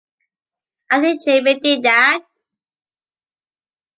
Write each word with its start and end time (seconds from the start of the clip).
I 0.89 0.99
think 0.99 1.21
Jamie 1.23 1.59
did 1.59 1.83
that. 1.83 2.23